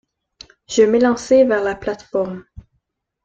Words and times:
Je 0.67 0.81
m’élançai 0.81 1.45
vers 1.45 1.61
la 1.63 1.75
plate-forme. 1.75 2.43